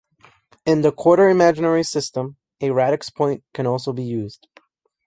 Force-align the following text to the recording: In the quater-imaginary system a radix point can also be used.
In 0.65 0.81
the 0.81 0.91
quater-imaginary 0.91 1.83
system 1.83 2.37
a 2.59 2.71
radix 2.71 3.11
point 3.11 3.43
can 3.53 3.67
also 3.67 3.93
be 3.93 4.01
used. 4.03 4.47